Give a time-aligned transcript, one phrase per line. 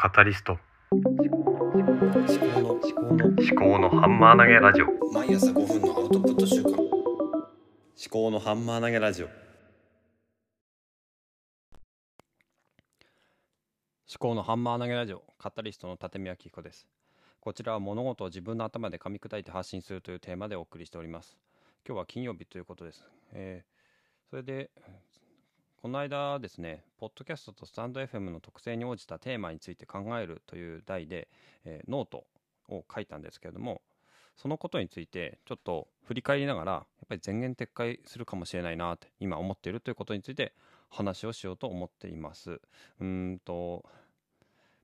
[0.00, 0.56] カタリスト。
[0.92, 4.86] 思考の思考の思考のハンマー投げラジオ。
[5.12, 6.78] 毎朝5分のアウトプット週間思
[8.08, 9.26] 考のハンマー投げラジオ。
[9.26, 9.32] 思
[14.20, 15.24] 考のハンマー投げラジオ。
[15.36, 16.86] カタリストの立見明彦です。
[17.40, 21.36] こちらは物事を自分の頭で噛み砕いて発信するというテーマでお送りしております。
[21.84, 23.78] 今日は金曜日ということです、えー
[24.30, 24.70] それで
[25.80, 31.28] この間ですね、ポッドキャストとスタンド FM の特性に応じたテーマについて考えるという題で、
[31.64, 32.24] えーノート
[32.68, 33.80] を書いたんですけれども、
[34.36, 40.52] そのことについてちょっと振り返りながら、やっぱり前言撤回するかもしれないなって今思っているということについて
[40.90, 42.60] 話をしようと思っています。
[43.00, 43.84] うんと、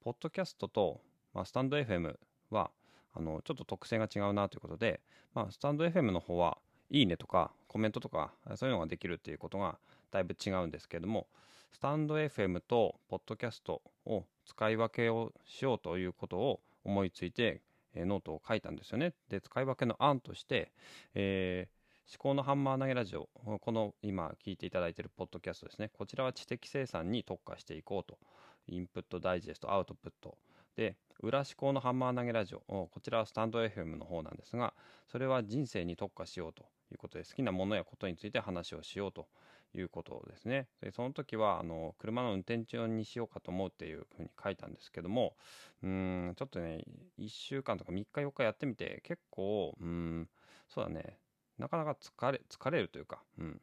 [0.00, 1.02] ポッドキャストと、
[1.34, 2.16] まあ、スタンド FM
[2.48, 2.70] は
[3.12, 5.00] あのちょっと特性が違うなということで、
[5.34, 6.56] まあ、スタンド FM の方は
[6.88, 9.78] いいねとかコメントとかそういうのができるっていうことが
[10.10, 11.26] だいぶ違うんですけども
[11.72, 17.60] スタンド FM とポッドキャストを使い分けをしようということを思いついて、
[17.94, 19.12] えノートを書いたんですよね。
[19.28, 20.72] で使い分けの案として、
[21.14, 21.78] えー
[22.10, 25.90] 思考のハンマー投げラジオこの今聞いていただいているポッドキャストですね。
[25.92, 28.18] こちらは知的生産に特化していこうと。
[28.66, 30.38] インプットダイジェストアウトプット。
[30.74, 34.72] で裏思考のハンマー投げラジオこちらはスタンド FM の方なんですが
[35.10, 39.28] それは人生に特化しようということで好きなものやことについて話をしようと
[39.74, 40.68] いうことですね。
[40.80, 45.36] でその時はあの車の運転中にしようかと思うっていうふうに書いたんですけども
[45.82, 46.84] うんちょっとね
[47.18, 50.28] 1週間とか3日4日やってみて結構うん
[50.68, 51.18] そうだね
[51.58, 53.60] なかなか疲れ疲れるというか、うん、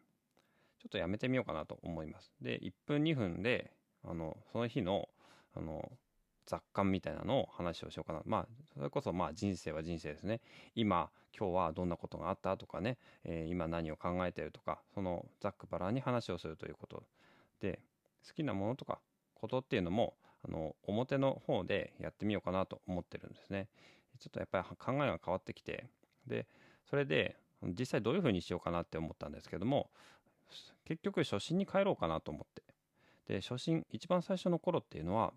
[0.79, 2.33] ちょっとやめてみようかなと思います。
[2.41, 3.71] で1分2分で
[4.03, 5.09] あのその日の
[5.55, 5.89] あの
[6.45, 8.21] 雑感みたいなのを話をしようかな。
[8.25, 10.41] まあ、それこそまあ人生は人生ですね。
[10.75, 17.03] 今、今日はどんなことがあったとかね、えー今何を考えてるとか、そのざっくばらんに話をするということ
[17.59, 17.79] で、
[18.27, 18.99] 好きなものとか
[19.33, 20.15] ことっていうのも、
[20.47, 23.67] あの、表の方でやってみようかなと思ってるんですね。
[24.19, 25.87] ちょっとやっぱり考えが変わってきて、
[26.25, 26.47] で、
[26.89, 29.89] それで実際どういうふうにしようかなって思ったんですけども、
[30.85, 32.63] 結局初心に帰ろうかなと思って。
[33.27, 35.33] で、初心、一番最初の頃っていうのは、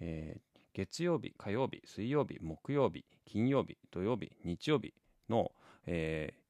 [0.00, 0.40] えー
[0.74, 4.94] 月曜日、火曜日、水曜日、木曜日、金曜日、土曜日、日曜日
[5.28, 5.52] の、
[5.86, 6.42] えー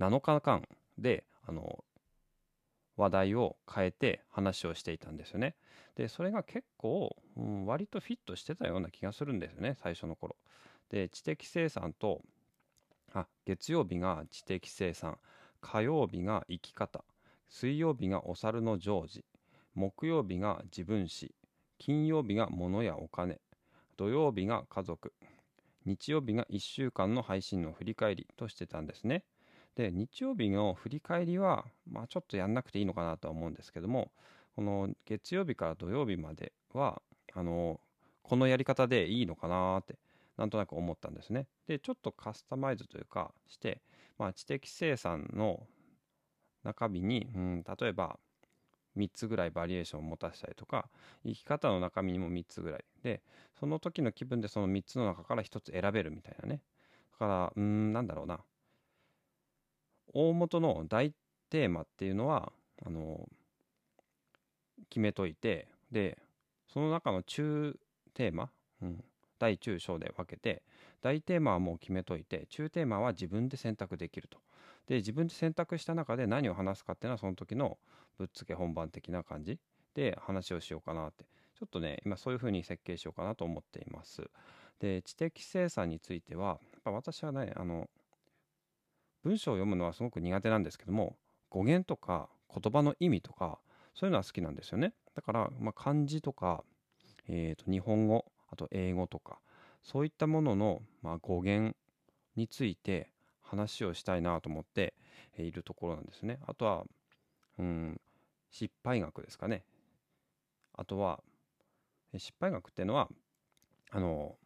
[0.00, 0.66] 7日間
[0.98, 1.84] であの
[2.96, 5.54] 話題を変えて話をしていたんですよね。
[5.94, 10.36] で、それが結構、うん割とフィットしてたような気がするんですよね、最初の頃。
[10.90, 12.22] で、知的生産と、
[13.12, 15.18] あ、月曜日が知的生産、
[15.60, 17.04] 火曜日が生き方、
[17.48, 19.24] 水曜日がお猿の常時、
[19.74, 21.34] 木曜日が自分史、
[21.80, 23.40] 金曜日が物やお金、
[23.96, 25.14] 土曜日が家族、
[25.86, 29.24] 日曜日が1週間の配信の振り返りとしてたんですね。
[29.76, 34.12] で、日曜日の振り返りは、まあちょっとやんなくていいのかなとは思うんですけども、
[34.54, 37.00] この月曜日から土曜日までは、
[37.32, 37.80] あの、
[38.22, 39.98] このやり方でいいのかなって、
[40.36, 41.46] なんとなく思ったんですね。
[41.66, 43.80] で、ちょっとカスタマイズというかして、
[44.18, 45.66] まあ知的生産の
[46.62, 48.18] 中身に、うん、例えば
[49.00, 50.88] 3つぐらいバリエーションを持たせたりとか
[51.24, 53.22] 生き方の中身にも3つぐらいで
[53.58, 56.62] その時の気分でその3つの中から1つ選べるみたいなね。
[57.12, 58.40] だからうんなんだろうな。
[60.12, 61.12] 大元の大
[61.50, 62.52] テーマっていうのは
[62.84, 63.28] あの
[64.88, 66.18] 決めといてで
[66.72, 67.78] その中の中
[68.14, 68.50] テーマ、
[68.82, 69.04] うん、
[69.38, 70.62] 大中小で分けて
[71.00, 74.38] 大テーマはもう決めといて中テーマは自分で選択できると。
[74.86, 77.78] で自分で選択した中で何を話すかっていうのはその時の
[78.18, 79.58] ぶっつけ本番的な感じ
[79.94, 81.24] で話をしようかなって。
[81.60, 84.22] ちょっとね今そういう風に設計しようかなと思っています。
[84.78, 87.90] で知的生産についてはやっぱ私はねあの
[89.22, 91.18] 文章を読むのはすごく苦手なんですけども
[91.50, 93.58] 語源とか言葉の意味とか
[93.94, 94.94] そういうのは好きなんですよね。
[95.14, 96.64] だから、まあ、漢字とか、
[97.28, 99.38] えーと日本語あと英語とか
[99.82, 101.76] そういったものの、まあ、語源
[102.36, 103.10] について
[103.50, 104.94] 話をしたいなと思って
[105.36, 106.38] いるところなんですね。
[106.46, 106.84] あとは、
[107.58, 108.00] うん、
[108.48, 109.64] 失敗学ですかね。
[110.72, 111.20] あとは、
[112.16, 113.08] 失敗学っていうのは、
[113.90, 114.36] あの、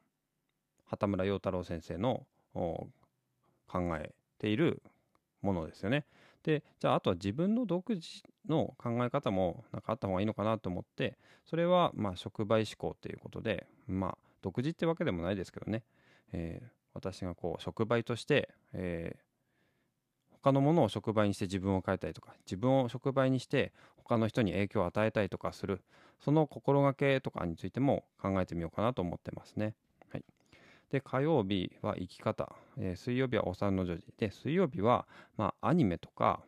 [0.86, 2.88] 畑村陽太郎先生の考
[3.98, 4.82] えている
[5.42, 6.06] ものですよね。
[6.42, 15.84] で、じゃあ、あとは自分の独自の考え方もなんかあった方がいいのかなと思って、それは、まあ、触媒思考っていうことで、まあ、独自ってわけでもないですけどね、
[16.32, 19.24] えー私がこう、触媒として、えー
[20.44, 25.80] 他のものを触媒にして自分を変えたりとか自分を触媒にして他の人に影響を与えたりとかする
[26.22, 29.74] その心がけとかについても考えてみようかなと思ってますね。
[30.10, 30.24] はい、
[30.90, 34.04] で火曜日は生き方、えー水曜日はお産の女児。
[34.18, 35.06] で水曜日は、
[35.38, 36.42] まあ、アニメとか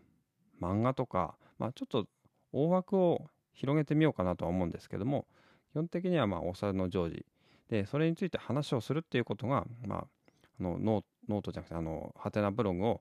[0.61, 2.07] 漫画とか、まあ、ちょっと
[2.53, 5.27] 大枠を広げてみようかなとは思うんですけども
[5.73, 7.27] 基本的にはまあお産のジョージ
[7.71, 10.07] でそれについて話をするっていうことが、まあ、
[10.61, 13.00] あのノートじゃなくてあのハテナブログを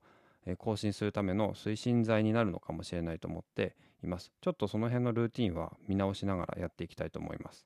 [0.57, 4.31] 更新するための推進剤になるのかもしれないと思っています。
[4.41, 7.65] ちょっとその辺のルーティンは見直しながらやっていきたいと思います。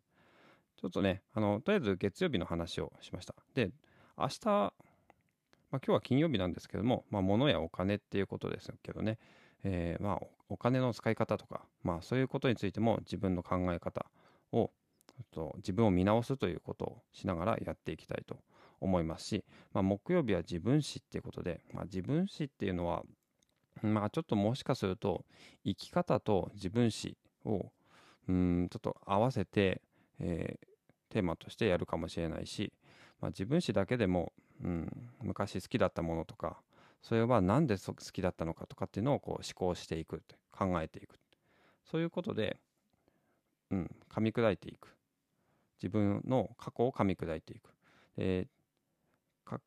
[0.78, 3.36] ちょっとね、あのとりあえず月曜日の話をしました。
[3.54, 3.72] で、
[4.18, 4.72] 明日、まあ、
[5.72, 9.18] 今日は金曜日なんですけども、まあ、物やお金っていうことですけどね、
[9.64, 14.06] えー、まあ、お金の使い方とか、まあ、そういうことについても自分の考え方
[14.54, 14.72] を
[15.32, 18.38] と自分を見直すということをしながらやっていきたいと
[18.82, 23.04] 思いますし、まあ、木曜日は自分史っていうことで、まあ、自分史っていうのは、
[23.82, 25.26] まあ、ちょっともしかすると
[25.66, 27.72] 生き方と自分史を
[28.28, 29.82] うんちょっと合わせて、
[30.20, 32.72] えー、テーマとしてやるかもしれないし、
[33.22, 34.34] まあ、自分史だけでも、
[34.64, 36.62] うん、昔好きだったものとか
[37.02, 40.22] それは何で好きだったのかとかっていうのをこう思考していく
[40.52, 41.16] 考えていく。
[41.90, 42.58] そういうことで、
[43.72, 44.96] うん、噛み砕いていく。
[45.82, 47.72] 自分の過去を噛み砕いていく、
[48.18, 48.59] えー、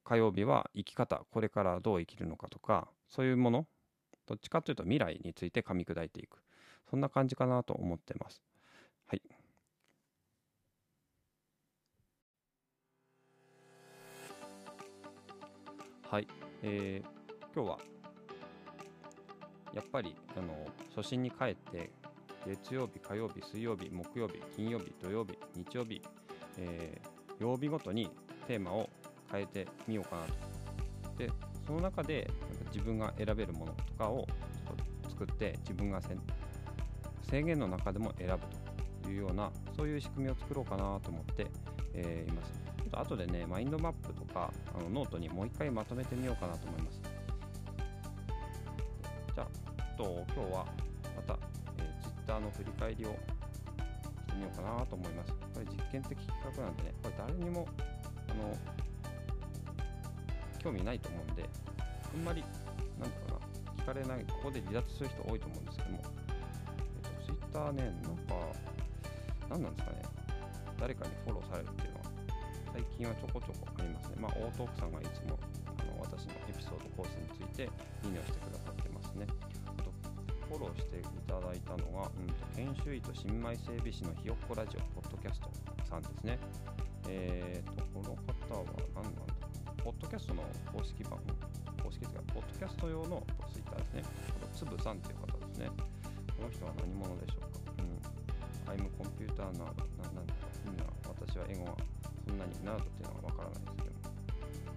[0.04, 3.66] 火曜日は生き方これからどう生きるのかとかそういうもの
[4.26, 6.38] どっちかというと未来について噛み砕いていく。
[6.88, 8.42] そんな感じかなと思ってます。
[9.06, 9.22] はい。
[16.10, 16.28] はい、
[16.62, 17.78] えー、今日は
[19.74, 21.90] やっぱりあの初心に帰って
[22.46, 26.02] 月曜日、火曜日、水曜日、木曜日、金曜日、土曜日、日曜日、
[26.58, 28.10] えー、曜日ごとに
[28.46, 28.90] テーマを
[29.32, 30.32] 変えてみようかなと。
[31.18, 31.30] で、
[31.66, 32.30] その中で
[32.72, 34.26] 自分が選べるものとかを
[35.08, 36.00] 作って自分が
[37.28, 38.38] 制限の中でも選ぶ
[39.02, 41.46] というようなそういう仕組みを作ろうかなと思って、
[41.94, 42.52] えー、います。
[42.78, 47.00] ちょっと後でね、マインドマップとかあのノートにもう一回まとめてみようかなと思います。
[49.34, 50.66] じゃあ、と今日は
[51.16, 51.38] また
[52.32, 55.32] ターの振り返りをしてみようかなと思います。
[55.32, 57.66] これ実験的企画なんでね、これ誰にも、
[58.28, 58.56] あの、
[60.62, 61.44] 興味ないと思うんで、
[62.14, 62.44] あんまり、
[62.98, 66.02] なんだかな、聞かれない、ここで離脱する人多いと思うんですけども、
[67.02, 68.34] えっと、Twitter ね、なんか、
[69.50, 70.02] 何なんですかね、
[70.78, 72.04] 誰かにフォローされるっていうのは、
[72.72, 74.16] 最近はちょこちょこありますね。
[74.20, 77.62] まあ、オートークさんがいつも、あの私のエピソード更新について、
[78.04, 79.26] いいねをしてくださってますね。
[80.48, 85.50] フォローしていただいたのが、うんと、研修医と新米整備士のひよっこラジオ、ポッドキャスト
[85.88, 86.38] さんですね。
[87.08, 88.64] えーと、この方は
[88.94, 89.21] 何なんだ
[89.82, 91.18] ポッドキャストの公式版、
[91.82, 94.04] 公式ですが、ポッドキャスト用のツイッターですね。
[94.38, 95.68] あと、つぶさんっていう方ですね。
[96.38, 97.58] この人は何者でしょうか？
[97.82, 97.98] うん。
[98.78, 99.82] I'm コンピューターナード。
[100.06, 101.74] ななんだ意味は、私は英語は
[102.22, 104.14] そんなにナードっていうのがわからないですけども。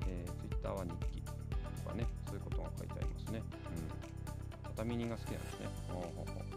[0.10, 1.30] えー、ツイッターは日記と
[1.86, 3.46] かね、そういうことが書いてありますね。
[3.46, 3.86] うん。
[4.74, 5.70] 畳人が好きなんですね。
[5.94, 6.50] ほうほうほう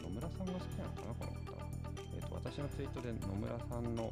[0.00, 1.68] 野村さんが好きなのかな、この方は。
[2.16, 4.08] えっ、ー、と、私のツイートで野村さんの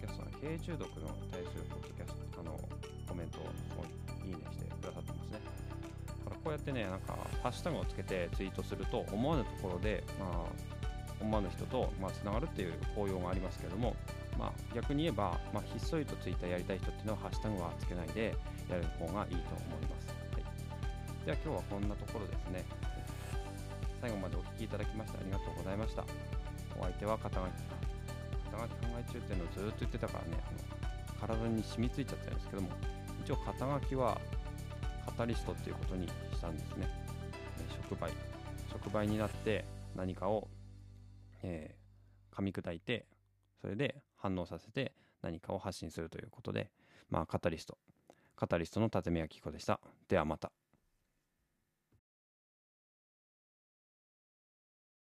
[0.00, 2.60] ドキャストの経営中毒の対するポッドキャスト、あの、
[3.08, 3.48] コメントを
[4.24, 5.40] いいねしてくださってますね。
[6.24, 10.44] だからこうやってね、なんか、ハッシュタグをつけてツイートすると、思わぬところで、まあ、
[11.20, 13.96] 思わぬ人と、まあ、つながるっていう効用がありますけども、
[14.38, 18.36] まあ、逆に言えば、まあ、ひっそりとツイッターやりたい人っていうのはハッシュタグはつけないで
[18.68, 20.06] やる方がいいと思います。
[21.24, 22.64] では今日はこんなところですね。
[24.00, 26.04] 最後までお聴きいただきましてありがとうございました。
[26.78, 27.85] お相手は肩書き、肩書き
[28.64, 28.68] 考
[28.98, 32.68] え中っていうのをずっと言ってたからね、あの体に染みついちゃったんですけども、
[33.24, 34.20] 一応肩書きは
[35.04, 36.88] カタリストっていうことにしたんですね。
[37.88, 38.10] 触媒。
[38.70, 40.48] 触媒になって何かを、
[41.42, 43.06] えー、噛み砕いて、
[43.60, 46.70] それで反応させて何かを発信するということで、
[47.10, 47.78] まあ、カタリスト。
[48.36, 49.80] カタリストの立宮紀子でした。
[50.08, 50.52] ではまた。